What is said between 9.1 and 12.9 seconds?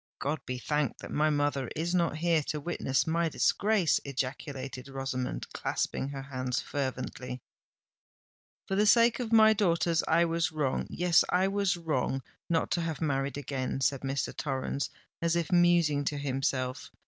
of my daughters I was wrong—yes, I was wrong not to